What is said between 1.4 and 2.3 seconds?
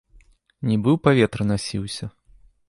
насіўся.